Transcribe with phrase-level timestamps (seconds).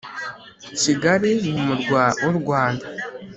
[0.81, 2.85] Kigali ni umurwa mukuru wurwanda